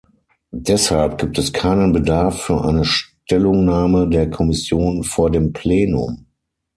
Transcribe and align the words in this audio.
Deshalb 0.63 1.19
gibt 1.19 1.37
es 1.37 1.53
keinen 1.53 1.93
Bedarf 1.93 2.41
für 2.41 2.65
eine 2.65 2.85
Stellungnahme 2.85 4.09
der 4.09 4.31
Kommission 4.31 5.03
vor 5.03 5.29
dem 5.29 5.53
Plenum. 5.53 6.25